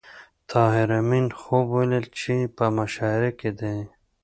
[0.49, 3.77] طاهر آمین خوب ولید چې په مشاعره کې دی